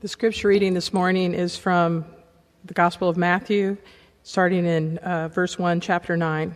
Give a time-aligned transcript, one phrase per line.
[0.00, 2.06] The scripture reading this morning is from
[2.64, 3.76] the Gospel of Matthew,
[4.22, 6.54] starting in uh, verse 1, chapter 9.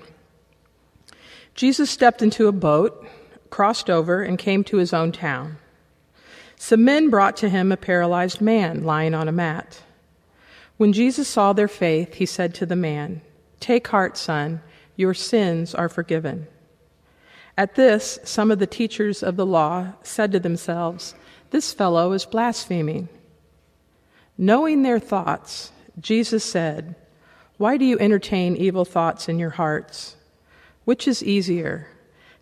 [1.55, 3.07] Jesus stepped into a boat,
[3.51, 5.59] crossed over, and came to his own town.
[6.57, 9.83] Some men brought to him a paralyzed man lying on a mat.
[10.79, 13.21] When Jesus saw their faith, he said to the man,
[13.61, 14.63] Take heart, son,
[14.97, 16.47] your sins are forgiven.
[17.59, 21.15] At this, some of the teachers of the law said to themselves,
[21.51, 23.11] This fellow is blaspheming.
[24.37, 25.71] Knowing their thoughts,
[26.01, 26.95] Jesus said,
[27.57, 30.17] Why do you entertain evil thoughts in your hearts?
[30.85, 31.89] Which is easier,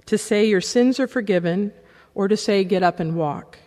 [0.07, 1.73] to say your sins are forgiven,
[2.15, 3.59] or to say get up and walk?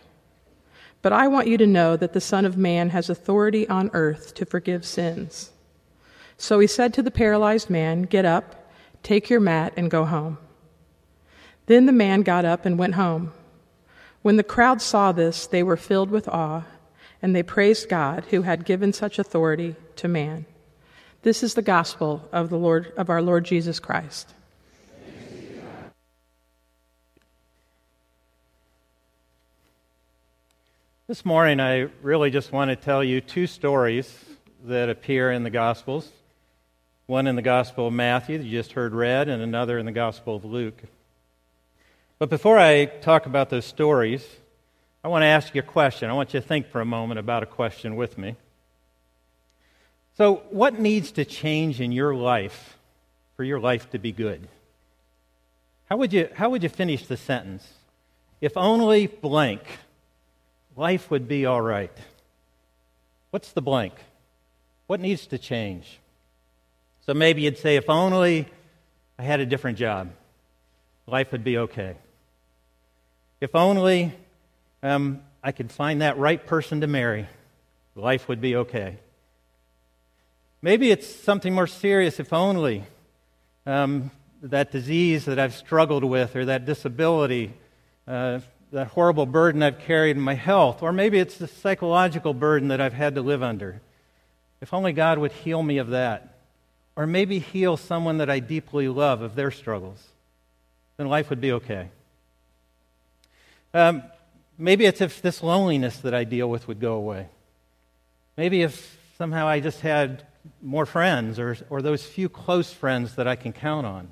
[1.02, 4.34] But I want you to know that the Son of Man has authority on earth
[4.34, 5.52] to forgive sins.
[6.36, 8.70] So he said to the paralyzed man, Get up,
[9.04, 10.38] take your mat, and go home.
[11.66, 13.32] Then the man got up and went home.
[14.22, 16.64] When the crowd saw this, they were filled with awe,
[17.22, 20.46] and they praised God who had given such authority to man.
[21.22, 24.32] This is the gospel of the Lord of our Lord Jesus Christ.
[31.08, 34.24] This morning, I really just want to tell you two stories
[34.64, 36.10] that appear in the Gospels
[37.06, 39.92] one in the Gospel of Matthew that you just heard read, and another in the
[39.92, 40.82] Gospel of Luke.
[42.18, 44.26] But before I talk about those stories,
[45.06, 46.10] I want to ask you a question.
[46.10, 48.34] I want you to think for a moment about a question with me.
[50.16, 52.76] So, what needs to change in your life
[53.36, 54.48] for your life to be good?
[55.88, 57.64] How would you, how would you finish the sentence?
[58.40, 59.62] If only blank
[60.74, 61.96] life would be all right.
[63.30, 63.94] What's the blank?
[64.88, 66.00] What needs to change?
[67.02, 68.48] So maybe you'd say, if only
[69.20, 70.10] I had a different job,
[71.06, 71.94] life would be okay.
[73.40, 74.12] If only
[74.82, 77.26] um, I could find that right person to marry,
[77.94, 78.98] life would be okay.
[80.62, 82.84] Maybe it's something more serious, if only
[83.66, 84.10] um,
[84.42, 87.52] that disease that I've struggled with or that disability.
[88.06, 88.40] Uh,
[88.72, 92.80] that horrible burden I've carried in my health, or maybe it's the psychological burden that
[92.80, 93.80] I've had to live under.
[94.60, 96.34] If only God would heal me of that,
[96.96, 100.02] or maybe heal someone that I deeply love of their struggles,
[100.96, 101.88] then life would be okay.
[103.72, 104.02] Um,
[104.58, 107.28] maybe it's if this loneliness that I deal with would go away.
[108.36, 110.24] Maybe if somehow I just had
[110.62, 114.08] more friends or, or those few close friends that I can count on,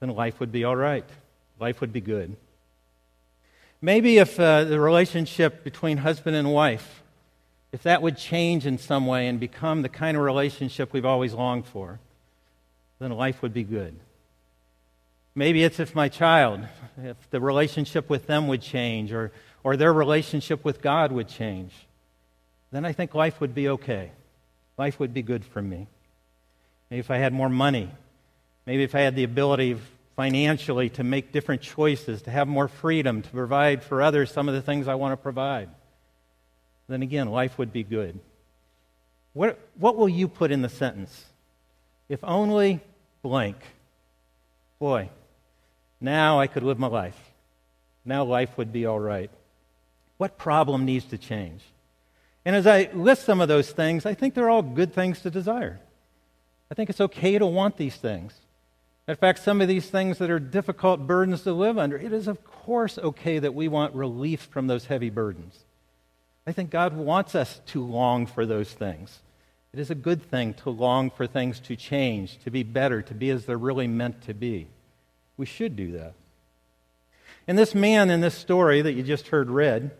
[0.00, 1.04] then life would be all right.
[1.58, 2.36] Life would be good.
[3.82, 7.02] Maybe if uh, the relationship between husband and wife,
[7.72, 11.32] if that would change in some way and become the kind of relationship we've always
[11.34, 11.98] longed for,
[12.98, 13.94] then life would be good.
[15.34, 16.60] Maybe it's if my child,
[17.02, 19.32] if the relationship with them would change or,
[19.62, 21.72] or their relationship with God would change,
[22.72, 24.10] then I think life would be okay.
[24.76, 25.86] Life would be good for me.
[26.90, 27.90] Maybe if I had more money,
[28.66, 29.76] maybe if I had the ability
[30.16, 34.54] financially to make different choices, to have more freedom, to provide for others some of
[34.54, 35.68] the things I want to provide,
[36.88, 38.18] then again, life would be good.
[39.32, 41.24] What, what will you put in the sentence?
[42.08, 42.80] If only
[43.22, 43.56] blank.
[44.80, 45.10] Boy,
[46.00, 47.18] now I could live my life.
[48.04, 49.30] Now life would be all right.
[50.16, 51.62] What problem needs to change?
[52.44, 55.30] And as I list some of those things, I think they're all good things to
[55.30, 55.80] desire.
[56.70, 58.34] I think it's okay to want these things.
[59.08, 62.28] In fact, some of these things that are difficult burdens to live under, it is,
[62.28, 65.64] of course, okay that we want relief from those heavy burdens.
[66.46, 69.20] I think God wants us to long for those things.
[69.72, 73.14] It is a good thing to long for things to change, to be better, to
[73.14, 74.68] be as they're really meant to be.
[75.36, 76.14] We should do that.
[77.46, 79.90] And this man in this story that you just heard read,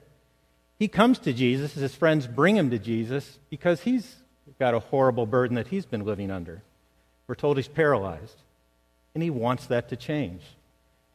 [0.79, 4.17] he comes to Jesus, his friends bring him to Jesus because he's
[4.59, 6.63] got a horrible burden that he's been living under.
[7.27, 8.37] We're told he's paralyzed
[9.15, 10.43] and he wants that to change.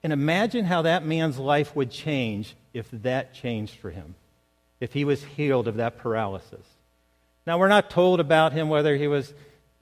[0.03, 4.15] And imagine how that man's life would change if that changed for him,
[4.79, 6.65] if he was healed of that paralysis.
[7.47, 9.33] Now, we're not told about him whether he was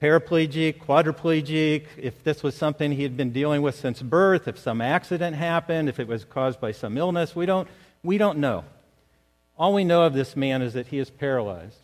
[0.04, 4.82] paraplegic, quadriplegic, if this was something he had been dealing with since birth, if some
[4.82, 7.34] accident happened, if it was caused by some illness.
[7.34, 7.66] We don't,
[8.02, 8.64] we don't know.
[9.56, 11.78] All we know of this man is that he is paralyzed.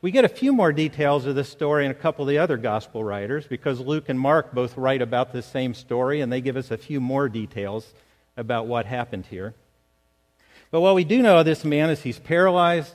[0.00, 2.56] We get a few more details of this story in a couple of the other
[2.56, 6.56] gospel writers because Luke and Mark both write about this same story and they give
[6.56, 7.92] us a few more details
[8.36, 9.52] about what happened here.
[10.70, 12.94] But what we do know of this man is he's paralyzed,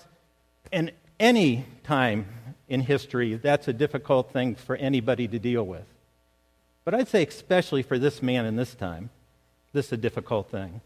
[0.71, 2.27] and any time
[2.67, 5.85] in history, that's a difficult thing for anybody to deal with.
[6.85, 9.09] But I'd say, especially for this man in this time,
[9.73, 10.81] this is a difficult thing.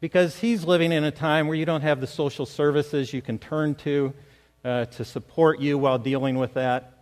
[0.00, 3.38] because he's living in a time where you don't have the social services you can
[3.38, 4.12] turn to
[4.64, 6.92] uh, to support you while dealing with that.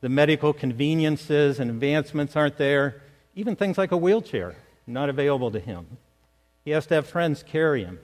[0.00, 3.02] The medical conveniences and advancements aren't there.
[3.34, 4.56] Even things like a wheelchair,
[4.86, 5.86] not available to him.
[6.64, 7.98] He has to have friends carry him.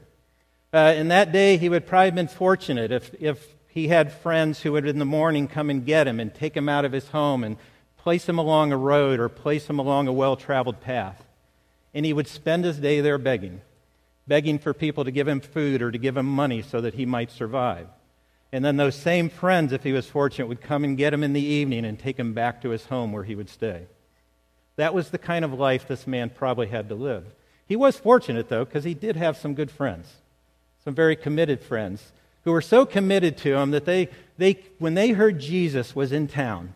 [0.73, 4.61] Uh, in that day, he would probably have been fortunate if, if he had friends
[4.61, 7.09] who would in the morning come and get him and take him out of his
[7.09, 7.57] home and
[7.97, 11.25] place him along a road or place him along a well traveled path.
[11.95, 13.61] And he would spend his day there begging,
[14.27, 17.07] begging for people to give him food or to give him money so that he
[17.07, 17.87] might survive.
[18.53, 21.33] And then those same friends, if he was fortunate, would come and get him in
[21.33, 23.87] the evening and take him back to his home where he would stay.
[24.75, 27.25] That was the kind of life this man probably had to live.
[27.67, 30.09] He was fortunate, though, because he did have some good friends,
[30.83, 32.11] some very committed friends
[32.45, 34.09] who were so committed to him that they,
[34.39, 36.75] they when they heard Jesus was in town,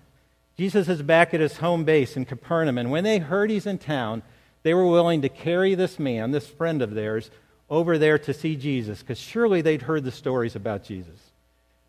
[0.56, 3.78] Jesus is back at his home base in Capernaum, and when they heard he's in
[3.78, 4.22] town,
[4.62, 7.30] they were willing to carry this man, this friend of theirs,
[7.68, 11.18] over there to see Jesus, because surely they'd heard the stories about Jesus.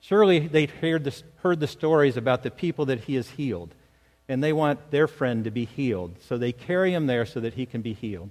[0.02, 3.74] Surely they'd heard the, heard the stories about the people that he has healed,
[4.28, 6.16] and they want their friend to be healed.
[6.28, 8.30] So they carry him there so that he can be healed.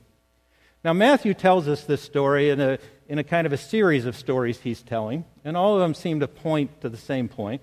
[0.84, 2.78] Now, Matthew tells us this story in a,
[3.08, 6.20] in a kind of a series of stories he's telling, and all of them seem
[6.20, 7.62] to point to the same point.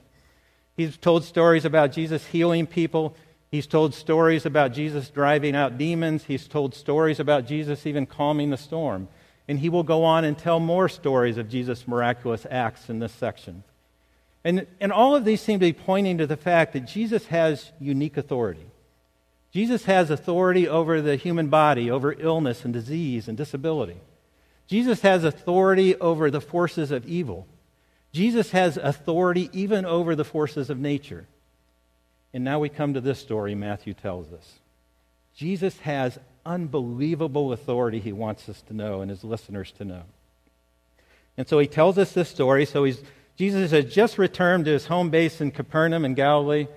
[0.75, 3.15] He's told stories about Jesus healing people.
[3.51, 6.23] He's told stories about Jesus driving out demons.
[6.23, 9.07] He's told stories about Jesus even calming the storm.
[9.47, 13.11] And he will go on and tell more stories of Jesus' miraculous acts in this
[13.11, 13.63] section.
[14.43, 17.71] And, and all of these seem to be pointing to the fact that Jesus has
[17.79, 18.65] unique authority.
[19.51, 23.97] Jesus has authority over the human body, over illness and disease and disability.
[24.67, 27.47] Jesus has authority over the forces of evil.
[28.13, 31.27] Jesus has authority even over the forces of nature.
[32.33, 34.59] And now we come to this story Matthew tells us.
[35.35, 40.03] Jesus has unbelievable authority he wants us to know and his listeners to know.
[41.37, 42.65] And so he tells us this story.
[42.65, 43.01] So he's,
[43.37, 46.67] Jesus has just returned to his home base in Capernaum in Galilee.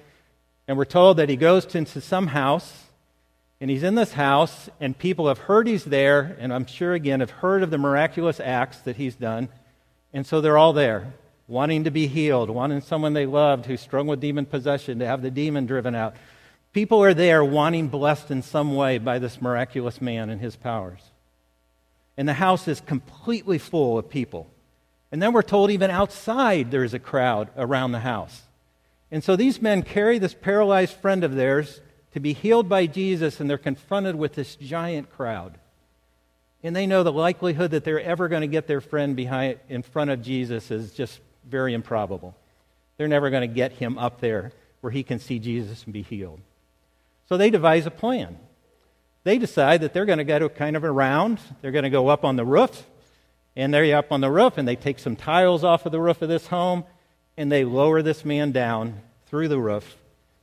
[0.66, 2.84] And we're told that he goes into some house.
[3.60, 7.20] And he's in this house, and people have heard he's there, and I'm sure again
[7.20, 9.48] have heard of the miraculous acts that he's done.
[10.12, 11.14] And so they're all there
[11.46, 15.22] wanting to be healed, wanting someone they loved who's strung with demon possession to have
[15.22, 16.16] the demon driven out.
[16.72, 21.00] People are there wanting blessed in some way by this miraculous man and his powers.
[22.16, 24.48] And the house is completely full of people.
[25.12, 28.42] And then we're told even outside there's a crowd around the house.
[29.14, 31.80] And so these men carry this paralyzed friend of theirs
[32.14, 35.56] to be healed by Jesus, and they're confronted with this giant crowd.
[36.64, 39.82] And they know the likelihood that they're ever going to get their friend behind, in
[39.82, 42.34] front of Jesus is just very improbable.
[42.96, 44.50] They're never going to get him up there
[44.80, 46.40] where he can see Jesus and be healed.
[47.28, 48.36] So they devise a plan.
[49.22, 51.38] They decide that they're going to go to kind of a round.
[51.62, 52.84] They're going to go up on the roof.
[53.54, 56.20] And they're up on the roof, and they take some tiles off of the roof
[56.20, 56.82] of this home,
[57.36, 59.96] and they lower this man down through the roof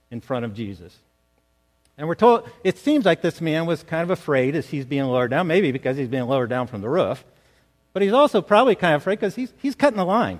[0.09, 0.95] in front of Jesus.
[1.97, 5.05] And we're told, it seems like this man was kind of afraid as he's being
[5.05, 7.23] lowered down, maybe because he's being lowered down from the roof.
[7.93, 10.39] But he's also probably kind of afraid because he's, he's cutting the line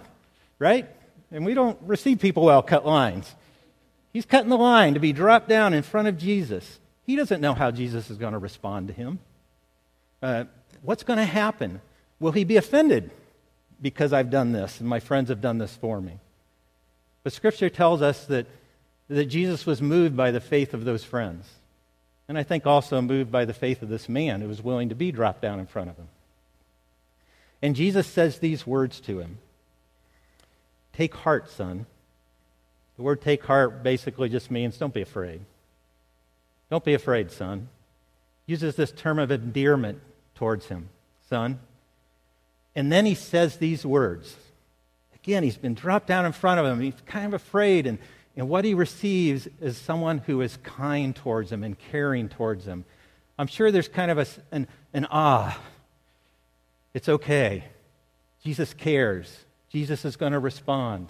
[0.61, 0.87] right?
[1.31, 3.35] And we don't receive people well cut lines.
[4.13, 6.79] He's cutting the line to be dropped down in front of Jesus.
[7.03, 9.19] He doesn't know how Jesus is going to respond to him.
[10.21, 10.43] Uh,
[10.83, 11.81] what's going to happen?
[12.19, 13.09] Will he be offended
[13.81, 16.19] because I've done this and my friends have done this for me?
[17.23, 18.47] But Scripture tells us that,
[19.07, 21.47] that Jesus was moved by the faith of those friends.
[22.27, 24.95] And I think also moved by the faith of this man who was willing to
[24.95, 26.07] be dropped down in front of him.
[27.61, 29.37] And Jesus says these words to him
[30.93, 31.85] Take heart, son.
[32.97, 35.41] The word take heart basically just means don't be afraid.
[36.69, 37.67] Don't be afraid, son.
[38.45, 39.99] Uses this term of endearment
[40.35, 40.89] towards him,
[41.29, 41.59] son.
[42.75, 44.35] And then he says these words.
[45.23, 46.79] Again, he's been dropped down in front of him.
[46.79, 47.85] He's kind of afraid.
[47.85, 47.99] And,
[48.35, 52.85] and what he receives is someone who is kind towards him and caring towards him.
[53.37, 55.59] I'm sure there's kind of a, an, an ah.
[56.93, 57.65] It's okay.
[58.43, 59.45] Jesus cares.
[59.69, 61.09] Jesus is going to respond.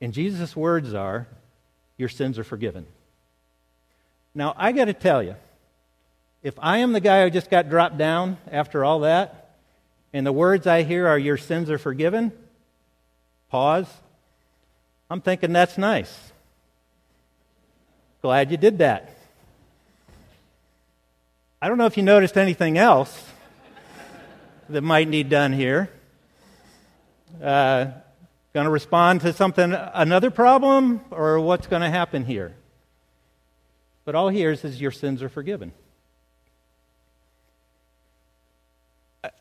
[0.00, 1.26] And Jesus' words are,
[1.96, 2.86] Your sins are forgiven.
[4.34, 5.34] Now, I got to tell you,
[6.42, 9.54] if I am the guy who just got dropped down after all that,
[10.12, 12.32] and the words I hear are, Your sins are forgiven,
[13.50, 13.88] pause.
[15.10, 16.32] I'm thinking that's nice.
[18.22, 19.16] Glad you did that.
[21.60, 23.24] I don't know if you noticed anything else
[24.68, 25.90] that might need done here
[27.42, 27.86] uh,
[28.52, 32.54] going to respond to something, another problem, or what's going to happen here?
[34.04, 35.72] But all he hears is your sins are forgiven.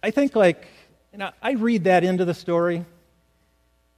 [0.02, 0.68] I think, like,
[1.14, 2.86] you know, I read that into the story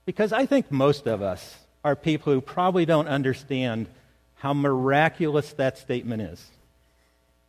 [0.08, 3.88] because I think most of us are people who probably don't understand
[4.36, 6.44] how miraculous that statement is.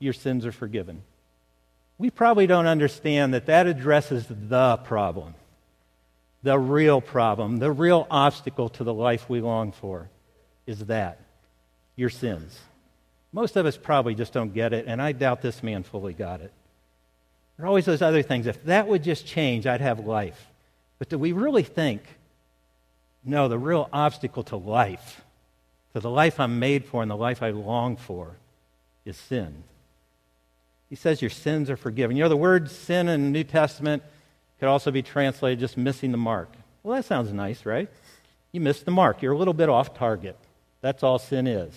[0.00, 1.02] Your sins are forgiven.
[1.98, 5.34] We probably don't understand that that addresses the problem,
[6.42, 10.10] the real problem, the real obstacle to the life we long for
[10.66, 11.20] is that
[11.94, 12.58] your sins.
[13.32, 16.40] Most of us probably just don't get it, and I doubt this man fully got
[16.40, 16.52] it.
[17.56, 18.48] There are always those other things.
[18.48, 20.44] If that would just change, I'd have life.
[20.98, 22.02] But do we really think,
[23.24, 25.22] no, the real obstacle to life,
[25.92, 28.36] to the life I'm made for and the life I long for,
[29.04, 29.64] is sin?
[30.88, 32.16] He says your sins are forgiven.
[32.16, 34.02] You know, the word sin in the New Testament
[34.58, 36.50] could also be translated just missing the mark.
[36.82, 37.88] Well, that sounds nice, right?
[38.52, 39.20] You missed the mark.
[39.20, 40.36] You're a little bit off target.
[40.80, 41.74] That's all sin is.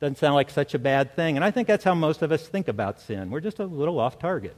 [0.00, 1.36] Doesn't sound like such a bad thing.
[1.36, 3.30] And I think that's how most of us think about sin.
[3.30, 4.56] We're just a little off target.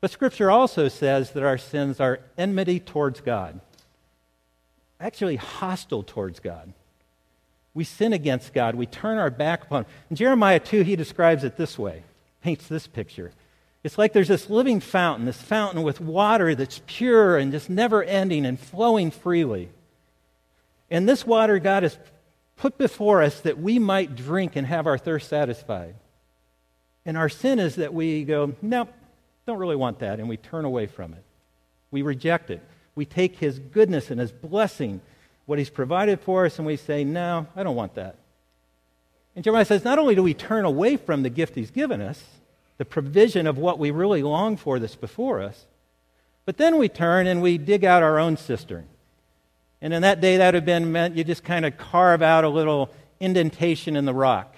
[0.00, 3.60] But Scripture also says that our sins are enmity towards God,
[5.04, 6.72] actually hostile towards God.
[7.74, 8.74] We sin against God.
[8.74, 9.90] We turn our back upon Him.
[10.10, 12.04] In Jeremiah 2, he describes it this way,
[12.42, 13.30] paints this picture.
[13.82, 18.02] It's like there's this living fountain, this fountain with water that's pure and just never
[18.02, 19.68] ending and flowing freely.
[20.90, 21.98] And this water God has
[22.56, 25.96] put before us that we might drink and have our thirst satisfied.
[27.04, 28.90] And our sin is that we go, nope,
[29.46, 31.22] don't really want that, and we turn away from it.
[31.90, 32.62] We reject it.
[32.94, 35.00] We take His goodness and His blessing,
[35.46, 38.16] what He's provided for us, and we say, no, I don't want that.
[39.34, 42.22] And Jeremiah says, not only do we turn away from the gift He's given us,
[42.78, 45.66] the provision of what we really long for that's before us,
[46.44, 48.86] but then we turn and we dig out our own cistern.
[49.80, 52.44] And in that day, that would have been meant you just kind of carve out
[52.44, 54.54] a little indentation in the rock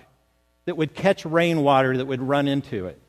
[0.67, 3.01] that would catch rainwater that would run into it.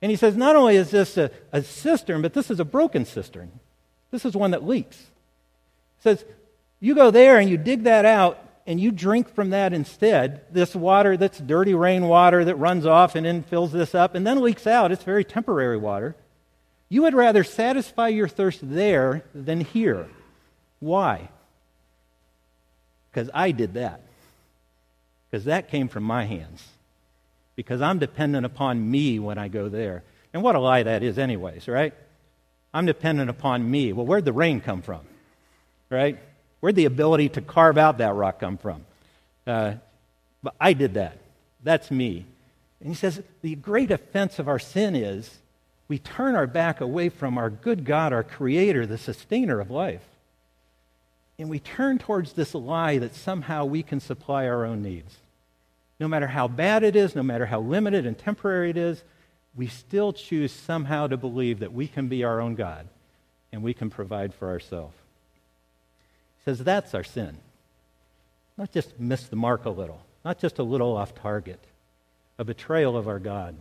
[0.00, 3.04] And he says, not only is this a, a cistern, but this is a broken
[3.04, 3.50] cistern.
[4.10, 4.96] This is one that leaks.
[4.96, 6.24] He says,
[6.80, 10.42] you go there and you dig that out and you drink from that instead.
[10.52, 14.42] This water that's dirty rainwater that runs off and then fills this up and then
[14.42, 14.92] leaks out.
[14.92, 16.14] It's very temporary water.
[16.88, 20.08] You would rather satisfy your thirst there than here.
[20.80, 21.28] Why?
[23.10, 24.02] Because I did that.
[25.30, 26.66] Because that came from my hands.
[27.56, 30.04] Because I'm dependent upon me when I go there.
[30.32, 31.92] And what a lie that is, anyways, right?
[32.72, 33.92] I'm dependent upon me.
[33.92, 35.00] Well, where'd the rain come from?
[35.90, 36.18] Right?
[36.60, 38.84] Where'd the ability to carve out that rock come from?
[39.46, 39.74] Uh,
[40.42, 41.18] but I did that.
[41.62, 42.26] That's me.
[42.80, 45.38] And he says the great offense of our sin is
[45.88, 50.04] we turn our back away from our good God, our Creator, the sustainer of life.
[51.38, 55.16] And we turn towards this lie that somehow we can supply our own needs.
[55.98, 59.02] No matter how bad it is, no matter how limited and temporary it is,
[59.58, 62.86] we still choose somehow to believe that we can be our own God
[63.52, 64.94] and we can provide for ourselves.
[66.38, 67.38] He says that's our sin.
[68.56, 71.58] Not just miss the mark a little, not just a little off target,
[72.38, 73.56] a betrayal of our God.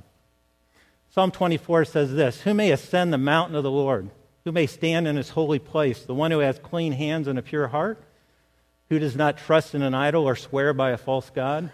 [1.10, 4.12] Psalm 24 says this Who may ascend the mountain of the Lord?
[4.44, 6.04] Who may stand in his holy place?
[6.04, 8.00] The one who has clean hands and a pure heart?
[8.89, 11.72] Who does not trust in an idol or swear by a false God?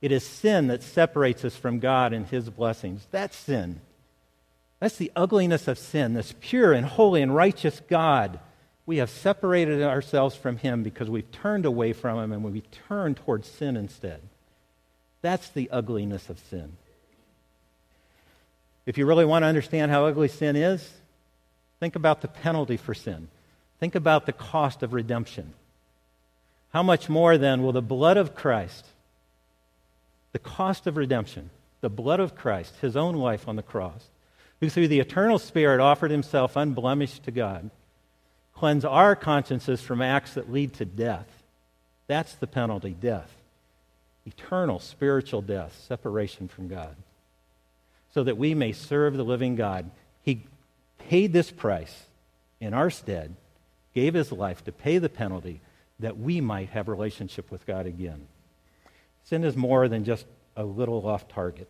[0.00, 3.06] It is sin that separates us from God and his blessings.
[3.10, 3.80] That's sin.
[4.78, 6.14] That's the ugliness of sin.
[6.14, 8.38] This pure and holy and righteous God.
[8.84, 13.16] We have separated ourselves from him because we've turned away from him and we've turned
[13.16, 14.20] towards sin instead.
[15.22, 16.76] That's the ugliness of sin.
[18.84, 20.88] If you really want to understand how ugly sin is,
[21.80, 23.28] think about the penalty for sin.
[23.80, 25.52] Think about the cost of redemption.
[26.72, 28.86] How much more then will the blood of Christ,
[30.36, 31.48] the cost of redemption,
[31.80, 34.10] the blood of Christ, his own life on the cross,
[34.60, 37.70] who through the eternal Spirit offered himself unblemished to God,
[38.52, 41.42] cleanse our consciences from acts that lead to death?
[42.06, 43.32] That's the penalty death.
[44.26, 46.94] Eternal spiritual death, separation from God
[48.12, 49.90] so that we may serve the living God.
[50.22, 50.42] He
[50.98, 52.04] paid this price
[52.60, 53.36] in our stead,
[53.94, 55.62] gave his life to pay the penalty
[55.98, 58.26] that we might have relationship with God again.
[59.26, 60.24] Sin is more than just
[60.56, 61.68] a little off target.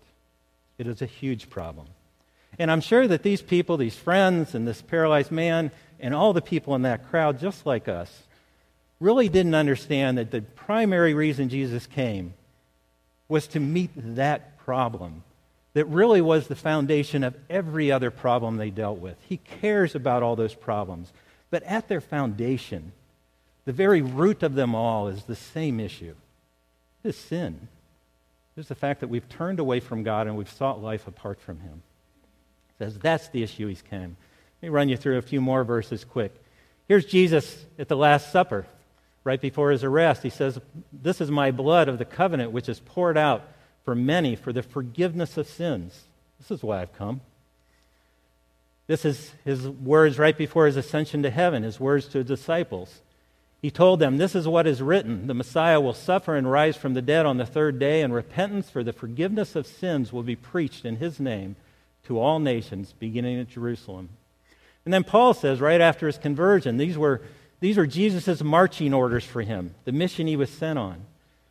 [0.79, 1.87] It is a huge problem.
[2.59, 6.43] And I'm sure that these people, these friends, and this paralyzed man, and all the
[6.43, 8.25] people in that crowd, just like us,
[9.01, 12.35] really didn't understand that the primary reason Jesus came
[13.29, 15.23] was to meet that problem
[15.75, 19.17] that really was the foundation of every other problem they dealt with.
[19.29, 21.13] He cares about all those problems.
[21.51, 22.93] But at their foundation,
[23.67, 26.15] the very root of them all is the same issue
[27.07, 27.69] is sin.
[28.57, 31.61] Is the fact that we've turned away from God and we've sought life apart from
[31.61, 31.83] Him.
[32.79, 34.17] says that's the issue he's came.
[34.63, 36.35] Let me run you through a few more verses quick.
[36.89, 38.67] Here's Jesus at the Last Supper,
[39.25, 40.23] right before his arrest.
[40.23, 40.59] He says,
[40.91, 43.47] This is my blood of the covenant, which is poured out
[43.85, 46.05] for many for the forgiveness of sins.
[46.39, 47.21] This is why I've come.
[48.87, 53.03] This is his words right before his ascension to heaven, his words to his disciples.
[53.67, 56.95] He told them, This is what is written the Messiah will suffer and rise from
[56.95, 60.37] the dead on the third day, and repentance for the forgiveness of sins will be
[60.37, 61.57] preached in his name
[62.05, 64.11] to all nations, beginning at Jerusalem.
[64.85, 67.23] And then Paul says, right after his conversion, these were,
[67.59, 71.05] these were Jesus' marching orders for him, the mission he was sent on.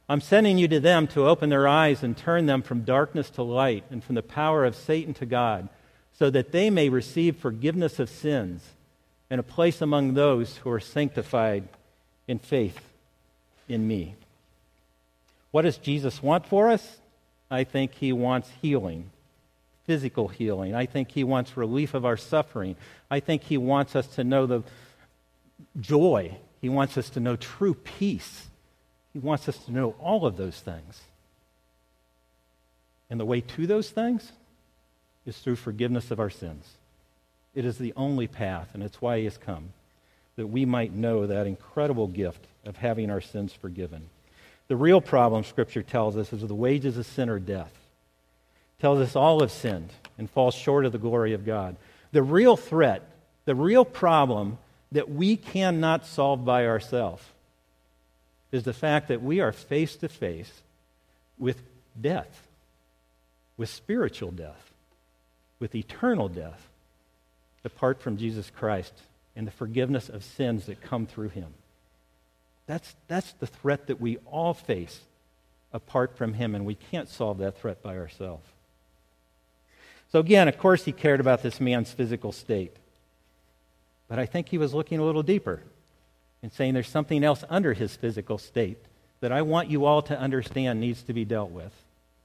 [0.07, 3.43] I'm sending you to them to open their eyes and turn them from darkness to
[3.43, 5.67] light and from the power of Satan to God,
[6.13, 8.63] so that they may receive forgiveness of sins
[9.29, 11.67] and a place among those who are sanctified
[12.27, 12.79] in faith
[13.67, 14.15] in me.
[15.51, 16.97] What does Jesus want for us?
[17.49, 19.11] I think he wants healing
[19.85, 20.75] physical healing.
[20.75, 22.75] I think He wants relief of our suffering.
[23.09, 24.63] I think He wants us to know the
[25.79, 26.37] joy.
[26.61, 28.47] He wants us to know true peace.
[29.13, 31.01] He wants us to know all of those things.
[33.09, 34.31] And the way to those things
[35.25, 36.65] is through forgiveness of our sins.
[37.53, 39.69] It is the only path, and it's why He has come,
[40.35, 44.09] that we might know that incredible gift of having our sins forgiven.
[44.67, 47.71] The real problem, Scripture tells us, is the wages of sin are death
[48.79, 51.75] tells us all have sinned and fall short of the glory of God.
[52.11, 53.01] The real threat,
[53.45, 54.57] the real problem
[54.91, 57.23] that we cannot solve by ourselves
[58.51, 60.51] is the fact that we are face to face
[61.37, 61.61] with
[61.99, 62.47] death,
[63.57, 64.71] with spiritual death,
[65.59, 66.67] with eternal death,
[67.63, 68.93] apart from Jesus Christ
[69.35, 71.53] and the forgiveness of sins that come through him.
[72.67, 75.01] That's, that's the threat that we all face
[75.73, 78.47] apart from him, and we can't solve that threat by ourselves.
[80.11, 82.75] So, again, of course, he cared about this man's physical state.
[84.07, 85.61] But I think he was looking a little deeper
[86.41, 88.77] and saying there's something else under his physical state
[89.19, 91.73] that I want you all to understand needs to be dealt with.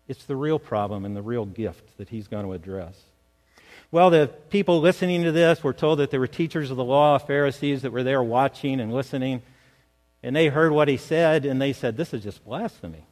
[0.07, 2.95] It's the real problem and the real gift that he's going to address.
[3.93, 7.19] Well, the people listening to this were told that there were teachers of the law,
[7.19, 9.43] Pharisees, that were there watching and listening.
[10.23, 13.05] And they heard what he said, and they said, This is just blasphemy.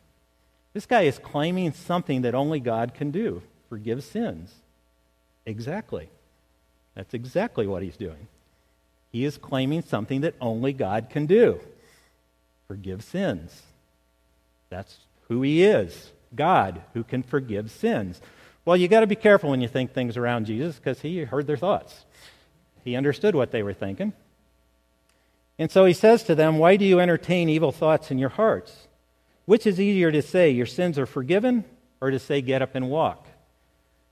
[0.74, 4.54] This guy is claiming something that only God can do forgive sins.
[5.44, 6.08] Exactly.
[6.94, 8.28] That's exactly what he's doing.
[9.10, 11.60] He is claiming something that only God can do
[12.66, 13.62] forgive sins.
[14.68, 18.20] That's who he is God who can forgive sins.
[18.68, 21.46] Well, you got to be careful when you think things around Jesus because he heard
[21.46, 22.04] their thoughts.
[22.84, 24.12] He understood what they were thinking.
[25.58, 28.88] And so he says to them, Why do you entertain evil thoughts in your hearts?
[29.46, 31.64] Which is easier to say, Your sins are forgiven,
[32.02, 33.26] or to say, Get up and walk?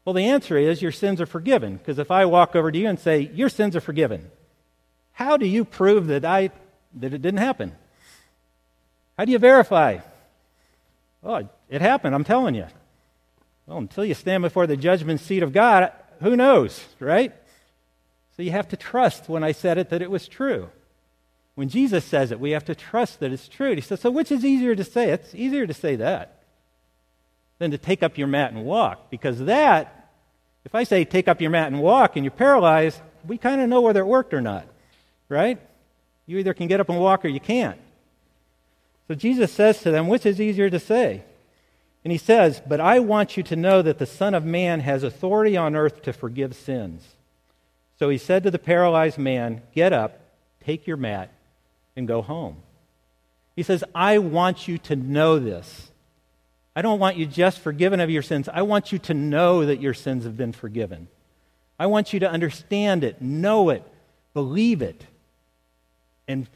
[0.07, 1.77] Well, the answer is your sins are forgiven.
[1.77, 4.31] Because if I walk over to you and say, Your sins are forgiven,
[5.13, 6.51] how do you prove that, I,
[6.95, 7.73] that it didn't happen?
[9.19, 9.99] How do you verify?
[11.23, 12.69] Oh, it happened, I'm telling you.
[13.67, 17.33] Well, until you stand before the judgment seat of God, who knows, right?
[18.37, 20.69] So you have to trust when I said it that it was true.
[21.55, 23.75] When Jesus says it, we have to trust that it's true.
[23.75, 25.11] He says, So which is easier to say?
[25.11, 26.43] It's easier to say that
[27.59, 30.11] than to take up your mat and walk, because that
[30.67, 33.69] if I say take up your mat and walk and you're paralyzed, we kind of
[33.69, 34.67] know whether it worked or not,
[35.29, 35.59] right?
[36.27, 37.79] You either can get up and walk or you can't.
[39.09, 41.23] So Jesus says to them, which is easier to say?
[42.07, 45.03] And he says, But I want you to know that the Son of Man has
[45.03, 47.05] authority on earth to forgive sins.
[47.99, 50.21] So he said to the paralyzed man, Get up,
[50.65, 51.33] take your mat,
[51.97, 52.59] and go home.
[53.57, 55.91] He says, I want you to know this.
[56.77, 58.49] I don't want you just forgiven of your sins.
[58.49, 61.09] I want you to know that your sins have been forgiven.
[61.77, 63.83] I want you to understand it, know it,
[64.33, 65.05] believe it.
[66.29, 66.47] And,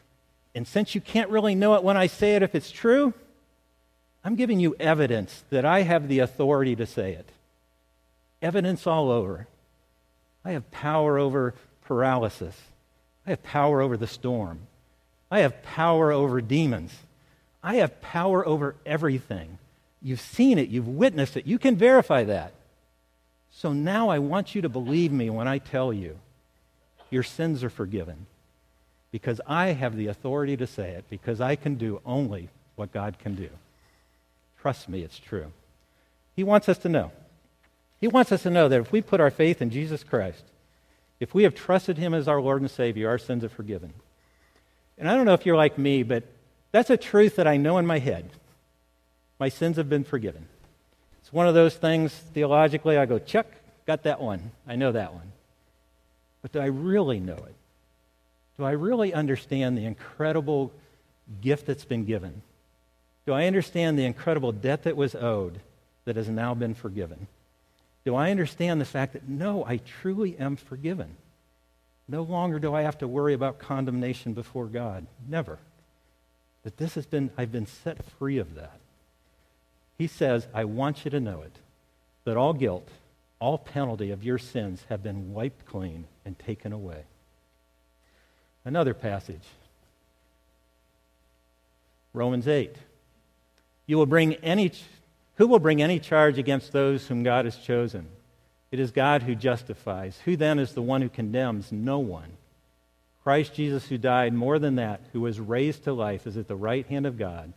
[0.55, 3.15] and since you can't really know it when I say it if it's true,
[4.25, 7.29] I'm giving you evidence that I have the authority to say it.
[8.43, 9.47] Evidence all over.
[10.45, 11.55] I have power over
[11.85, 12.57] paralysis.
[13.27, 14.61] I have power over the storm.
[15.31, 16.95] I have power over demons.
[17.63, 19.59] I have power over everything.
[20.03, 22.53] You've seen it, you've witnessed it, you can verify that.
[23.53, 26.19] So now I want you to believe me when I tell you
[27.11, 28.27] your sins are forgiven.
[29.13, 33.19] Because I have the authority to say it, because I can do only what God
[33.19, 33.49] can do.
[34.61, 35.53] Trust me, it's true.
[36.37, 37.13] He wants us to know.
[38.01, 40.45] He wants us to know that if we put our faith in Jesus Christ,
[41.19, 43.93] if we have trusted Him as our Lord and Savior, our sins are forgiven.
[44.99, 46.25] And I don't know if you're like me, but
[46.73, 48.31] that's a truth that I know in my head.
[49.39, 50.47] My sins have been forgiven.
[51.21, 53.47] It's one of those things, theologically, I go, check,
[53.91, 54.53] Got that one.
[54.69, 55.33] I know that one.
[56.43, 57.55] But do I really know it?
[58.57, 60.73] Do I really understand the incredible
[61.41, 62.43] gift that's been given?
[63.31, 65.61] Do I understand the incredible debt that was owed
[66.05, 67.29] that has now been forgiven?
[68.05, 71.15] Do I understand the fact that, no, I truly am forgiven?
[72.09, 75.07] No longer do I have to worry about condemnation before God.
[75.29, 75.61] Never.
[76.65, 78.81] That this has been, I've been set free of that.
[79.97, 81.55] He says, I want you to know it,
[82.25, 82.89] that all guilt,
[83.39, 87.05] all penalty of your sins have been wiped clean and taken away.
[88.65, 89.47] Another passage
[92.13, 92.75] Romans 8.
[93.91, 94.71] You will bring any,
[95.35, 98.07] who will bring any charge against those whom God has chosen?
[98.71, 100.17] It is God who justifies.
[100.25, 101.73] Who then is the one who condemns?
[101.73, 102.37] No one.
[103.25, 106.55] Christ Jesus, who died, more than that, who was raised to life, is at the
[106.55, 107.53] right hand of God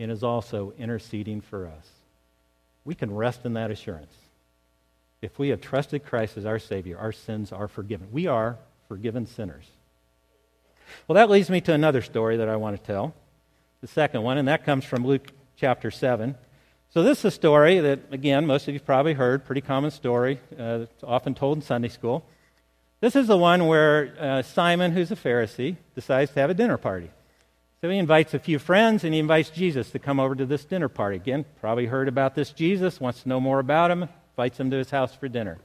[0.00, 1.86] and is also interceding for us.
[2.84, 4.14] We can rest in that assurance.
[5.22, 8.08] If we have trusted Christ as our Savior, our sins are forgiven.
[8.10, 9.66] We are forgiven sinners.
[11.06, 13.14] Well, that leads me to another story that I want to tell,
[13.80, 16.36] the second one, and that comes from Luke chapter 7.
[16.90, 20.40] So, this is a story that, again, most of you probably heard, pretty common story.
[20.58, 22.24] Uh, it's often told in Sunday school.
[23.00, 26.76] This is the one where uh, Simon, who's a Pharisee, decides to have a dinner
[26.76, 27.10] party.
[27.80, 30.64] So he invites a few friends and he invites Jesus to come over to this
[30.64, 31.16] dinner party.
[31.16, 34.78] Again, probably heard about this Jesus, wants to know more about him, invites him to
[34.78, 35.58] his house for dinner.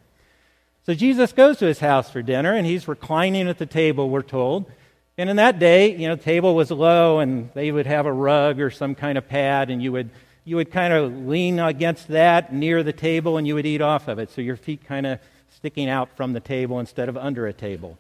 [0.86, 4.22] So Jesus goes to his house for dinner and he's reclining at the table, we're
[4.22, 4.70] told.
[5.18, 8.60] And in that day, you know, table was low and they would have a rug
[8.60, 10.10] or some kind of pad and you would
[10.46, 14.08] you would kind of lean against that near the table and you would eat off
[14.08, 14.30] of it.
[14.30, 15.20] So your feet kind of
[15.56, 17.98] sticking out from the table instead of under a table.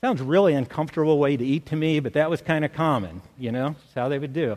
[0.00, 3.52] Sounds really uncomfortable way to eat to me, but that was kind of common, you
[3.52, 3.70] know?
[3.70, 4.56] That's how they would do.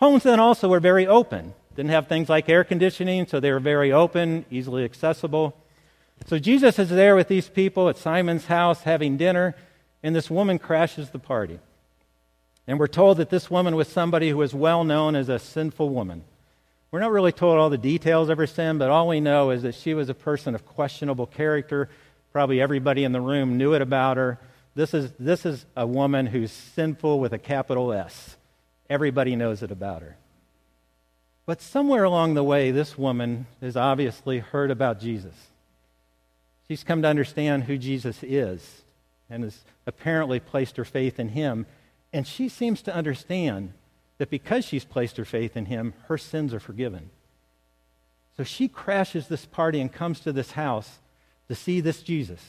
[0.00, 1.54] Homes then also were very open.
[1.76, 5.56] Didn't have things like air conditioning, so they were very open, easily accessible.
[6.26, 9.54] So Jesus is there with these people at Simon's house having dinner,
[10.02, 11.58] and this woman crashes the party.
[12.66, 15.88] And we're told that this woman was somebody who was well known as a sinful
[15.88, 16.24] woman.
[16.90, 19.62] We're not really told all the details of her sin, but all we know is
[19.62, 21.88] that she was a person of questionable character.
[22.32, 24.38] Probably everybody in the room knew it about her.
[24.74, 28.36] This is, this is a woman who's sinful with a capital S.
[28.90, 30.16] Everybody knows it about her.
[31.46, 35.34] But somewhere along the way, this woman has obviously heard about Jesus.
[36.66, 38.82] She's come to understand who Jesus is
[39.30, 41.66] and has apparently placed her faith in him
[42.12, 43.72] and she seems to understand
[44.18, 47.10] that because she's placed her faith in him, her sins are forgiven.
[48.36, 50.98] So she crashes this party and comes to this house
[51.48, 52.42] to see this Jesus.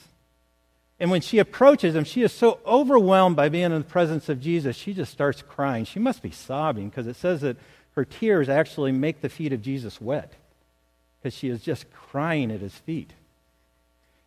[1.00, 4.42] And when she approaches him, she is so overwhelmed by being in the presence of
[4.42, 5.86] Jesus, she just starts crying.
[5.86, 7.58] She must be sobbing because it says that
[7.92, 10.34] her tears actually make the feet of Jesus wet
[11.20, 13.12] because she is just crying at his feet.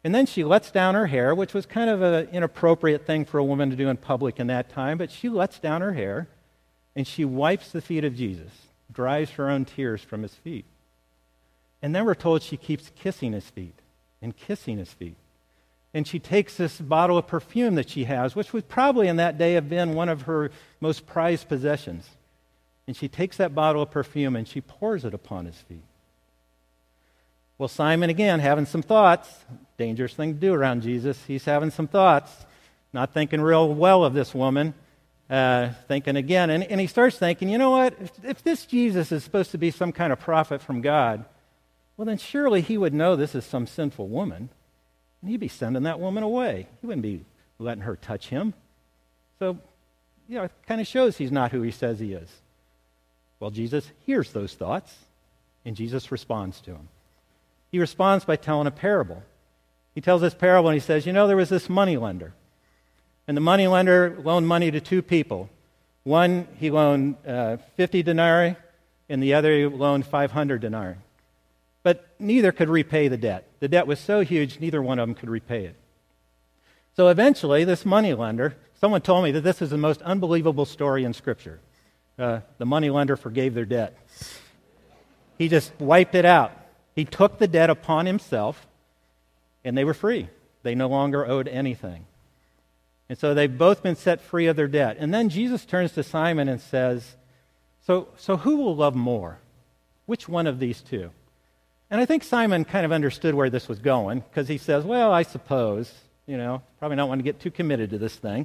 [0.03, 3.39] And then she lets down her hair, which was kind of an inappropriate thing for
[3.39, 6.29] a woman to do in public in that time, but she lets down her hair
[6.97, 8.51] and she wipes the feet of Jesus,
[8.91, 10.65] dries her own tears from his feet.
[11.83, 13.75] And then we're told she keeps kissing his feet
[14.23, 15.17] and kissing his feet.
[15.93, 19.39] And she takes this bottle of perfume that she has, which would probably in that
[19.39, 22.09] day have been one of her most prized possessions.
[22.87, 25.83] And she takes that bottle of perfume and she pours it upon his feet.
[27.61, 29.29] Well, Simon, again, having some thoughts,
[29.77, 31.23] dangerous thing to do around Jesus.
[31.27, 32.33] He's having some thoughts,
[32.95, 34.73] not thinking real well of this woman,
[35.29, 36.49] uh, thinking again.
[36.49, 37.99] And, and he starts thinking, you know what?
[38.01, 41.27] If, if this Jesus is supposed to be some kind of prophet from God,
[41.99, 44.49] well, then surely he would know this is some sinful woman.
[45.21, 46.67] And he'd be sending that woman away.
[46.81, 47.27] He wouldn't be
[47.59, 48.55] letting her touch him.
[49.39, 49.59] So,
[50.31, 52.31] you know, it kind of shows he's not who he says he is.
[53.39, 54.97] Well, Jesus hears those thoughts,
[55.67, 56.89] and Jesus responds to him.
[57.71, 59.23] He responds by telling a parable.
[59.95, 62.35] He tells this parable and he says, You know, there was this money lender.
[63.29, 65.51] And the money lender loaned money to two people.
[66.03, 68.57] One, he loaned uh, 50 denarii,
[69.09, 70.97] and the other, he loaned 500 denarii.
[71.83, 73.47] But neither could repay the debt.
[73.61, 75.77] The debt was so huge, neither one of them could repay it.
[76.97, 81.05] So eventually, this money lender, someone told me that this is the most unbelievable story
[81.05, 81.61] in Scripture.
[82.19, 83.97] Uh, the money lender forgave their debt.
[85.39, 86.53] He just wiped it out.
[87.01, 88.67] He took the debt upon himself,
[89.65, 90.29] and they were free.
[90.63, 92.05] They no longer owed anything.
[93.09, 94.99] And so they've both been set free of their debt.
[95.01, 97.17] And then Jesus turns to Simon and says,
[97.87, 99.39] So, so who will love more?
[100.05, 101.09] Which one of these two?
[101.91, 105.11] And I think Simon kind of understood where this was going because he says, Well,
[105.11, 105.91] I suppose,
[106.27, 108.45] you know, probably not want to get too committed to this thing.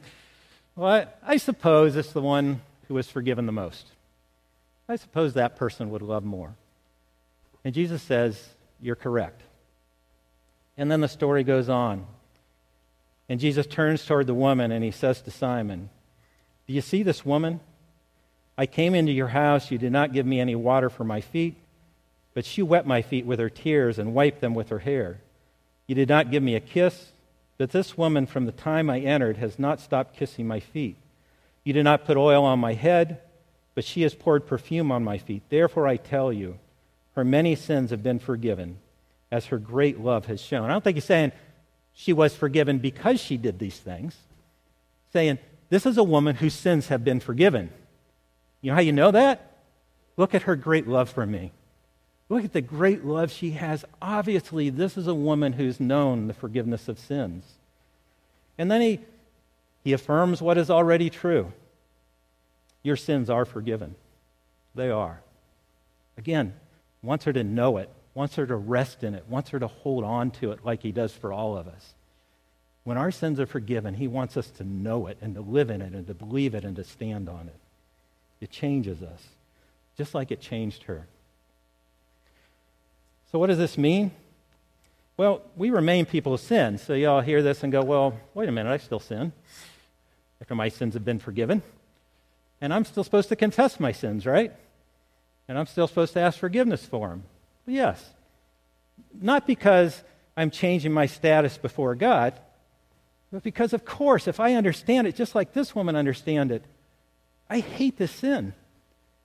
[0.77, 3.87] Well, I, I suppose it's the one who was forgiven the most.
[4.87, 6.55] I suppose that person would love more.
[7.65, 8.41] And Jesus says,
[8.79, 9.41] You're correct.
[10.77, 12.05] And then the story goes on.
[13.27, 15.89] And Jesus turns toward the woman and he says to Simon,
[16.67, 17.59] Do you see this woman?
[18.57, 19.71] I came into your house.
[19.71, 21.55] You did not give me any water for my feet,
[22.35, 25.17] but she wet my feet with her tears and wiped them with her hair.
[25.87, 27.11] You did not give me a kiss,
[27.57, 30.97] but this woman from the time I entered has not stopped kissing my feet.
[31.63, 33.21] You did not put oil on my head,
[33.73, 35.41] but she has poured perfume on my feet.
[35.49, 36.59] Therefore I tell you,
[37.15, 38.77] her many sins have been forgiven,
[39.31, 40.69] as her great love has shown.
[40.69, 41.31] I don't think he's saying
[41.93, 44.15] she was forgiven because she did these things.
[45.13, 47.71] Saying, this is a woman whose sins have been forgiven.
[48.61, 49.51] You know how you know that?
[50.17, 51.51] Look at her great love for me.
[52.27, 53.85] Look at the great love she has.
[54.01, 57.45] Obviously, this is a woman who's known the forgiveness of sins.
[58.57, 58.99] And then he,
[59.83, 61.51] he affirms what is already true
[62.83, 63.95] your sins are forgiven.
[64.75, 65.19] They are.
[66.19, 66.53] Again,
[67.05, 70.03] wants her to know it, wants her to rest in it, wants her to hold
[70.03, 71.93] on to it like he does for all of us.
[72.83, 75.81] When our sins are forgiven, he wants us to know it and to live in
[75.81, 77.55] it and to believe it and to stand on it.
[78.41, 79.23] It changes us,
[79.97, 81.07] just like it changed her.
[83.31, 84.11] So, what does this mean?
[85.17, 86.77] Well, we remain people of sin.
[86.77, 89.33] So, y'all hear this and go, well, wait a minute, I still sin
[90.41, 91.61] after my sins have been forgiven.
[92.61, 94.53] And I'm still supposed to confess my sins, right?
[95.47, 97.23] And I'm still supposed to ask forgiveness for them.
[97.65, 98.03] yes.
[99.19, 100.03] Not because
[100.35, 102.33] I'm changing my status before God,
[103.31, 106.63] but because, of course, if I understand it just like this woman understand it,
[107.49, 108.53] I hate this sin.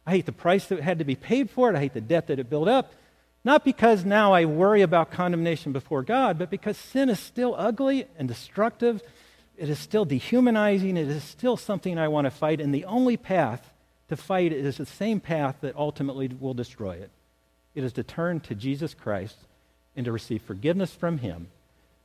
[0.07, 1.77] I hate the price that had to be paid for it.
[1.77, 2.93] I hate the debt that it built up.
[3.45, 8.07] Not because now I worry about condemnation before God, but because sin is still ugly
[8.19, 9.03] and destructive.
[9.57, 10.97] It is still dehumanizing.
[10.97, 12.61] It is still something I want to fight.
[12.61, 13.70] And the only path
[14.11, 17.11] to fight it is the same path that ultimately will destroy it.
[17.75, 19.37] It is to turn to Jesus Christ
[19.96, 21.49] and to receive forgiveness from Him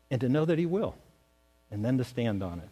[0.09, 0.95] and to know that He will,
[1.69, 2.69] and then to stand on it.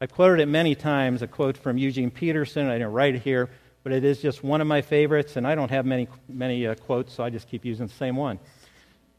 [0.00, 2.68] I've quoted it many times, a quote from Eugene Peterson.
[2.68, 3.50] I didn't write it here
[3.86, 6.74] but it is just one of my favorites, and I don't have many, many uh,
[6.74, 8.40] quotes, so I just keep using the same one.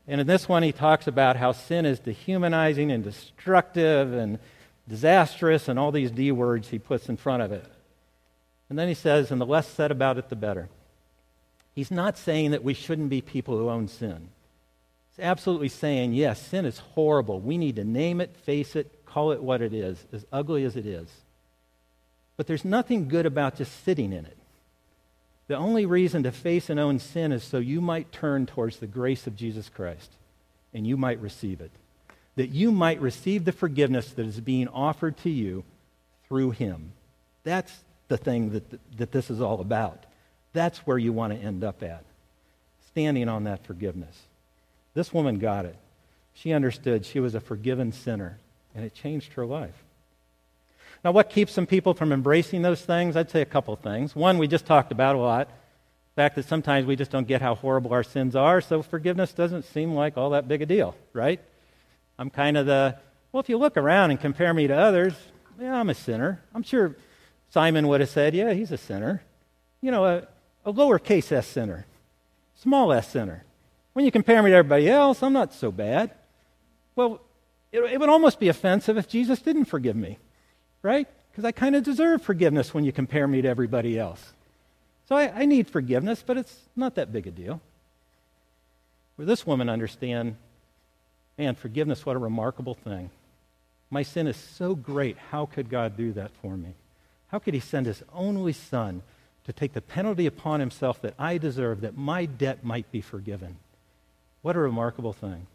[0.10, 4.40] And in this one, he talks about how sin is dehumanizing and destructive and
[4.86, 7.64] disastrous, and all these D words he puts in front of it.
[8.70, 10.70] And then he says, and the less said about it, the better.
[11.74, 14.30] He's not saying that we shouldn't be people who own sin.
[15.16, 17.40] He's absolutely saying, yes, sin is horrible.
[17.40, 20.76] We need to name it, face it, call it what it is, as ugly as
[20.76, 21.08] it is.
[22.36, 24.38] But there's nothing good about just sitting in it.
[25.48, 28.88] The only reason to face and own sin is so you might turn towards the
[28.88, 30.12] grace of Jesus Christ
[30.74, 31.72] and you might receive it.
[32.36, 35.64] That you might receive the forgiveness that is being offered to you
[36.28, 36.92] through Him.
[37.44, 37.74] That's
[38.08, 40.06] the thing that, that this is all about.
[40.54, 42.04] That's where you want to end up at,
[42.88, 44.24] standing on that forgiveness.
[44.94, 45.76] This woman got it.
[46.34, 48.38] She understood she was a forgiven sinner,
[48.76, 49.84] and it changed her life.
[51.04, 53.16] Now, what keeps some people from embracing those things?
[53.16, 54.16] I'd say a couple things.
[54.16, 55.48] One, we just talked about a lot.
[55.48, 59.34] The fact that sometimes we just don't get how horrible our sins are, so forgiveness
[59.34, 61.40] doesn't seem like all that big a deal, right?
[62.18, 62.98] I'm kind of the,
[63.32, 65.14] well, if you look around and compare me to others,
[65.62, 66.42] yeah, I'm a sinner.
[66.56, 66.96] I'm sure
[67.50, 69.24] Simon would have said, yeah, he's a sinner.
[69.82, 70.28] You know, a,
[70.66, 71.86] a lowercase s sinner,
[72.56, 73.44] small s sinner.
[73.94, 76.12] When you compare me to everybody else, I'm not so bad.
[76.96, 77.22] Well,
[77.72, 80.18] it, it would almost be offensive if Jesus didn't forgive me
[80.82, 81.08] right?
[81.32, 84.34] Because I kind of deserve forgiveness when you compare me to everybody else.
[85.10, 87.62] So I, I, need forgiveness, but it's not that big a deal.
[89.16, 90.36] Where this woman understand,
[91.38, 93.10] man, forgiveness, what a remarkable thing.
[93.90, 95.18] My sin is so great.
[95.32, 96.74] How could God do that for me?
[97.28, 99.04] How could he send his only son
[99.46, 103.58] to take the penalty upon himself that I deserve, that my debt might be forgiven?
[104.42, 105.48] What a remarkable thing.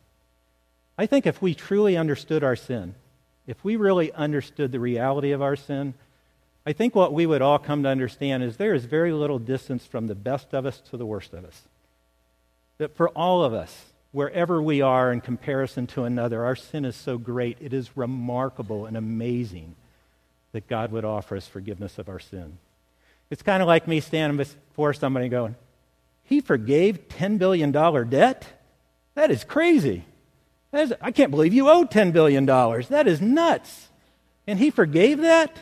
[0.99, 2.95] I think if we truly understood our sin,
[3.47, 5.95] if we really understood the reality of our sin,
[6.65, 9.87] I think what we would all come to understand is there is very little distance
[9.87, 11.63] from the best of us to the worst of us.
[12.79, 16.95] That for all of us, wherever we are in comparison to another, our sin is
[16.95, 19.75] so great, it is remarkable and amazing
[20.53, 22.59] that God would offer us forgiveness of our sin.
[23.31, 25.57] It's kind of like me standing before somebody going,
[26.25, 28.47] He forgave $10 billion debt?
[29.15, 30.05] That is crazy.
[30.73, 32.47] Is, I can't believe you owe $10 billion.
[32.47, 33.89] That is nuts.
[34.47, 35.57] And he forgave that?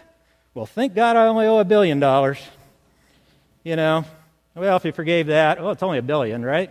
[0.54, 2.38] Well, thank God I only owe a billion dollars.
[3.64, 4.04] You know,
[4.54, 6.70] well, if he forgave that, well, it's only a billion, right?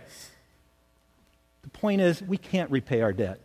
[1.62, 3.40] The point is, we can't repay our debt.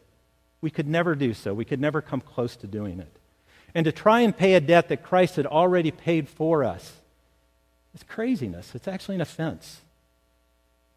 [0.62, 1.54] We could never do so.
[1.54, 3.15] We could never come close to doing it.
[3.76, 6.94] And to try and pay a debt that Christ had already paid for us
[7.94, 8.74] is craziness.
[8.74, 9.82] It's actually an offense.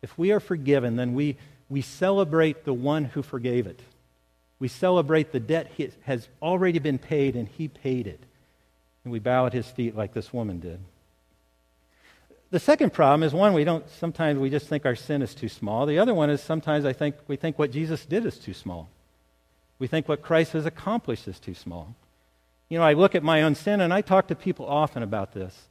[0.01, 1.37] If we are forgiven, then we
[1.69, 3.81] we celebrate the one who forgave it.
[4.59, 5.71] We celebrate the debt
[6.03, 8.21] has already been paid, and He paid it.
[9.05, 10.81] And we bow at His feet like this woman did.
[12.51, 15.49] The second problem is one we don't sometimes we just think our sin is too
[15.49, 15.85] small.
[15.85, 18.89] The other one is sometimes I think we think what Jesus did is too small.
[19.79, 21.95] We think what Christ has accomplished is too small.
[22.69, 25.33] You know, I look at my own sin and I talk to people often about
[25.33, 25.69] this,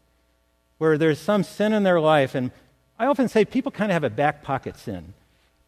[0.77, 2.51] where there's some sin in their life, and
[2.97, 5.13] I often say people kind of have a back pocket sin.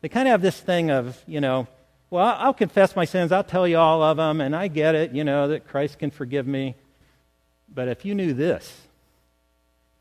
[0.02, 1.68] They kind of have this thing of, you know,
[2.10, 5.12] well, I'll confess my sins, I'll tell you all of them, and I get it,
[5.12, 6.76] you know, that Christ can forgive me.
[7.74, 8.82] But if you knew this,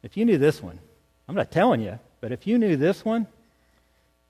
[0.02, 0.78] if you knew this one,
[1.28, 3.26] I'm not telling you, but if you knew this one,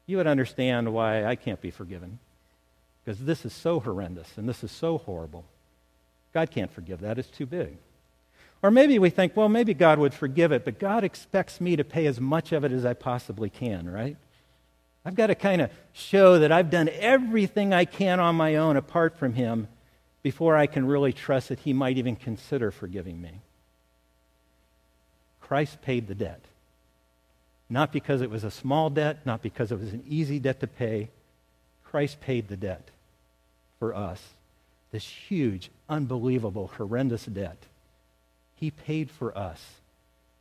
[0.07, 2.19] you would understand why I can't be forgiven.
[3.05, 5.45] Because this is so horrendous and this is so horrible.
[6.39, 7.77] God can't forgive that, it's too big.
[8.63, 11.83] Or maybe we think, well, maybe God would forgive it, but God expects me to
[11.83, 14.17] pay as much of it as I possibly can, right?
[15.05, 18.77] I've got to kind of show that I've done everything I can on my own
[18.77, 19.67] apart from Him
[20.23, 23.41] before I can really trust that He might even consider forgiving me.
[25.41, 26.45] Christ paid the debt.
[27.69, 30.69] Not because it was a small debt, not because it was an easy debt to
[30.69, 31.09] pay.
[31.85, 32.91] Christ paid the debt
[33.81, 34.23] for us.
[34.91, 37.59] This huge, unbelievable, horrendous debt.
[38.57, 39.63] He paid for us.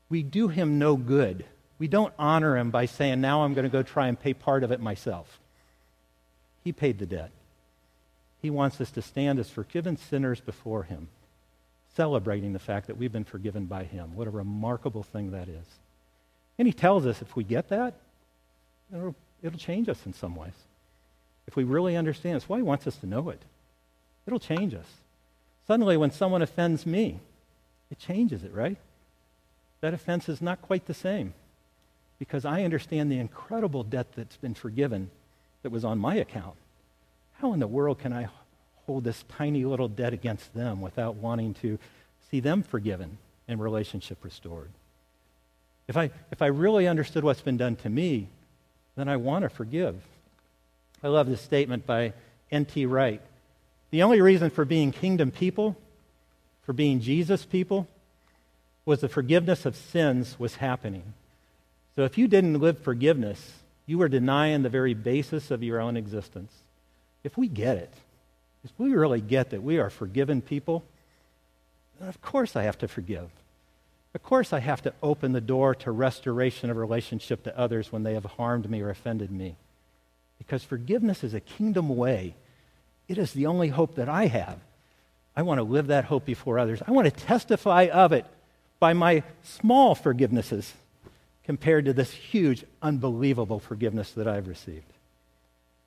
[0.10, 1.46] We do him no good.
[1.80, 4.64] We don't honor him by saying, now I'm going to go try and pay part
[4.64, 5.40] of it myself.
[6.64, 7.32] He paid the debt.
[8.42, 11.10] He wants us to stand as forgiven sinners before him,
[11.96, 14.16] celebrating the fact that we've been forgiven by him.
[14.16, 15.66] What a remarkable thing that is.
[16.58, 17.94] And he tells us if we get that,
[18.94, 20.54] it'll, it'll change us in some ways.
[21.48, 23.42] If we really understand, it's why he wants us to know it.
[24.28, 24.86] It'll change us.
[25.66, 27.20] Suddenly, when someone offends me,
[27.90, 28.78] it changes it, right?
[29.82, 31.34] That offense is not quite the same
[32.20, 35.10] because I understand the incredible debt that's been forgiven
[35.64, 36.56] that was on my account.
[37.40, 38.28] How in the world can I
[38.86, 41.78] hold this tiny little debt against them without wanting to
[42.32, 44.70] see them forgiven and relationship restored?
[45.88, 48.28] If I, if I really understood what's been done to me,
[48.96, 50.02] then I want to forgive.
[51.04, 52.14] I love this statement by
[52.52, 52.86] N.T.
[52.88, 53.22] Wright.
[53.92, 55.78] The only reason for being kingdom people,
[56.64, 57.88] for being Jesus people,
[58.86, 61.14] was the forgiveness of sins was happening.
[61.96, 63.54] So if you didn't live forgiveness,
[63.86, 66.52] you were denying the very basis of your own existence.
[67.24, 67.94] If we get it,
[68.64, 70.84] if we really get that we are forgiven people,
[72.00, 73.30] then of course I have to forgive.
[74.14, 78.02] Of course, I have to open the door to restoration of relationship to others when
[78.04, 79.56] they have harmed me or offended me.
[80.40, 82.34] Because forgiveness is a kingdom way.
[83.08, 84.60] It is the only hope that I have.
[85.36, 86.82] I want to live that hope before others.
[86.86, 88.26] I want to testify of it
[88.80, 90.72] by my small forgivenesses
[91.44, 94.92] compared to this huge, unbelievable forgiveness that I've received.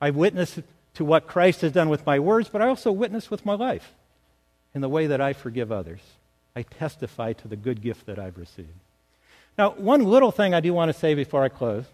[0.01, 0.61] I've witnessed
[0.95, 3.93] to what Christ has done with my words, but I also witness with my life
[4.75, 6.01] in the way that I forgive others.
[6.57, 8.69] I testify to the good gift that I've received.
[9.59, 11.85] Now, one little thing I do want to say before I close,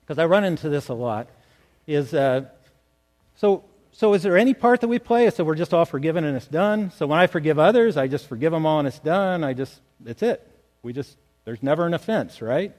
[0.00, 1.28] because I run into this a lot,
[1.86, 2.46] is uh,
[3.36, 3.62] so,
[3.98, 5.28] so is there any part that we play?
[5.30, 6.92] So we're just all forgiven and it's done.
[6.92, 9.42] So when I forgive others, I just forgive them all and it's done.
[9.42, 10.48] I just, it's it.
[10.84, 12.72] We just, there's never an offense, right?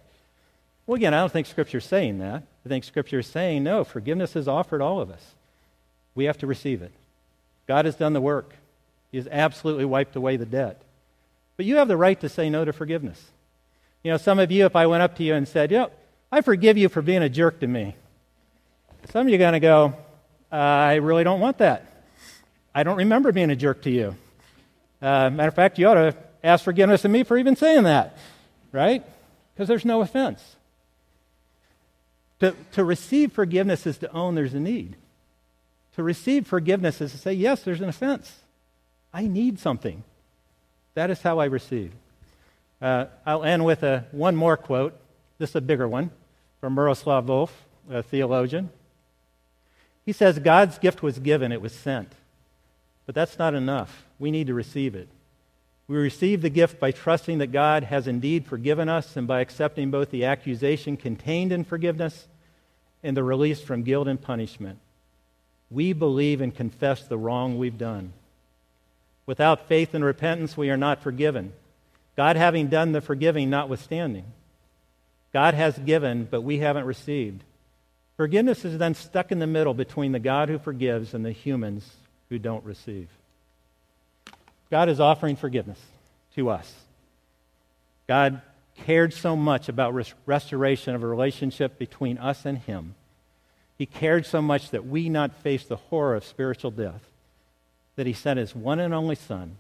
[0.88, 2.44] Well, again, I don't think Scripture's saying that.
[2.66, 5.34] I think Scripture is saying, no, forgiveness is offered all of us.
[6.16, 6.94] We have to receive it.
[7.68, 8.54] God has done the work,
[9.12, 10.82] He has absolutely wiped away the debt.
[11.58, 13.22] But you have the right to say no to forgiveness.
[14.04, 15.92] You know, some of you, if I went up to you and said, you know,
[16.32, 17.98] I forgive you for being a jerk to me,
[19.12, 19.96] some of you are going to go,
[20.52, 21.86] I really don't want that.
[22.74, 24.16] I don't remember being a jerk to you.
[25.02, 28.18] Uh, matter of fact, you ought to ask forgiveness of me for even saying that,
[28.72, 29.04] right?
[29.54, 30.56] Because there's no offense.
[32.40, 34.96] To, to receive forgiveness is to own there's a need.
[35.96, 38.38] To receive forgiveness is to say, yes, there's an offense.
[39.14, 40.04] I need something.
[40.94, 41.92] That is how I receive.
[42.82, 44.98] Uh, I'll end with a, one more quote.
[45.38, 46.12] This is a bigger one
[46.62, 47.50] from Miroslav Volf,
[47.90, 48.70] a theologian.
[50.10, 52.14] He says, God's gift was given, it was sent.
[53.06, 54.08] But that's not enough.
[54.18, 55.08] We need to receive it.
[55.88, 59.92] We receive the gift by trusting that God has indeed forgiven us and by accepting
[59.92, 62.28] both the accusation contained in forgiveness
[63.04, 64.80] and the release from guilt and punishment.
[65.70, 68.14] We believe and confess the wrong we've done.
[69.28, 71.54] Without faith and repentance, we are not forgiven.
[72.18, 74.26] God having done the forgiving notwithstanding.
[75.34, 77.44] God has given, but we haven't received.
[78.20, 81.90] Forgiveness is then stuck in the middle between the God who forgives and the humans
[82.28, 83.08] who don't receive.
[84.70, 85.80] God is offering forgiveness
[86.36, 86.70] to us.
[88.10, 88.42] God
[88.76, 92.96] cared so much about res- restoration of a relationship between us and Him.
[93.78, 97.06] He cared so much that we not face the horror of spiritual death
[97.96, 99.56] that he sent his one and only Son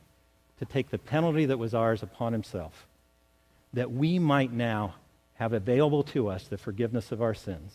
[0.57, 2.85] to take the penalty that was ours upon himself,
[3.71, 4.95] that we might now
[5.35, 7.71] have available to us the forgiveness of our sins.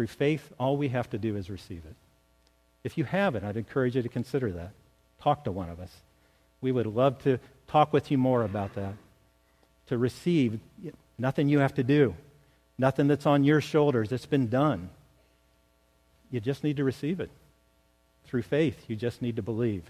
[0.00, 1.94] Through faith, all we have to do is receive it.
[2.84, 4.70] If you haven't, I'd encourage you to consider that.
[5.20, 5.94] Talk to one of us.
[6.62, 7.38] We would love to
[7.68, 8.94] talk with you more about that.
[9.88, 10.58] To receive,
[11.18, 12.14] nothing you have to do,
[12.78, 14.10] nothing that's on your shoulders.
[14.10, 14.88] It's been done.
[16.30, 17.28] You just need to receive it.
[18.24, 19.82] Through faith, you just need to believe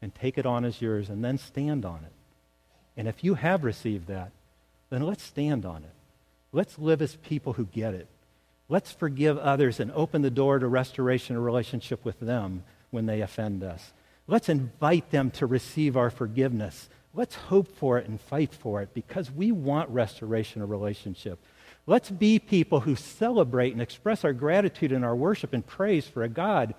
[0.00, 2.12] and take it on as yours and then stand on it.
[2.96, 4.30] And if you have received that,
[4.88, 5.94] then let's stand on it.
[6.52, 8.06] Let's live as people who get it.
[8.68, 13.20] Let's forgive others and open the door to restoration of relationship with them when they
[13.20, 13.92] offend us.
[14.26, 16.88] Let's invite them to receive our forgiveness.
[17.14, 21.38] Let's hope for it and fight for it because we want restoration of relationship.
[21.86, 26.24] Let's be people who celebrate and express our gratitude in our worship and praise for
[26.24, 26.74] a God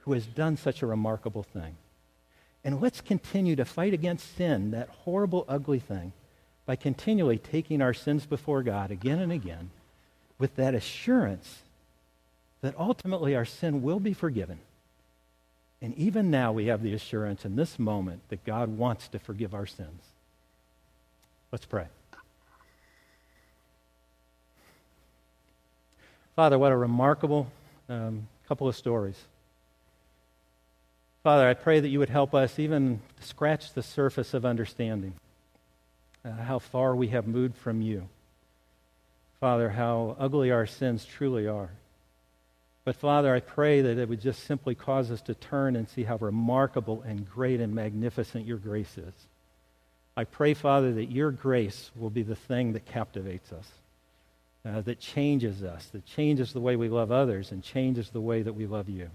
[0.00, 1.76] who has done such a remarkable thing.
[2.62, 6.12] And let's continue to fight against sin, that horrible, ugly thing,
[6.66, 9.70] by continually taking our sins before God again and again
[10.40, 11.62] with that assurance
[12.62, 14.58] that ultimately our sin will be forgiven.
[15.82, 19.54] And even now, we have the assurance in this moment that God wants to forgive
[19.54, 20.02] our sins.
[21.52, 21.86] Let's pray.
[26.36, 27.50] Father, what a remarkable
[27.88, 29.16] um, couple of stories.
[31.22, 35.14] Father, I pray that you would help us even scratch the surface of understanding
[36.24, 38.08] uh, how far we have moved from you.
[39.40, 41.70] Father, how ugly our sins truly are.
[42.84, 46.04] But Father, I pray that it would just simply cause us to turn and see
[46.04, 49.14] how remarkable and great and magnificent your grace is.
[50.16, 53.70] I pray, Father, that your grace will be the thing that captivates us,
[54.66, 58.42] uh, that changes us, that changes the way we love others and changes the way
[58.42, 59.08] that we love you.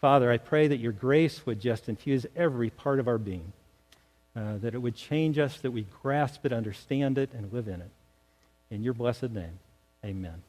[0.00, 3.52] Father, I pray that your grace would just infuse every part of our being,
[4.34, 7.80] uh, that it would change us, that we grasp it, understand it, and live in
[7.80, 7.90] it.
[8.72, 9.58] In your blessed name,
[10.02, 10.42] amen.